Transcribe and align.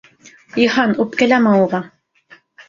Йыһан, 0.61 0.93
үпкәләмә 1.03 1.53
уға... 1.67 1.83